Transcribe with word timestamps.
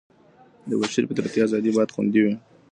د 0.69 0.71
بشر 0.81 1.03
فطرتي 1.09 1.39
ازادي 1.45 1.69
بايد 1.75 1.93
خوندي 1.93 2.21
وي. 2.23 2.33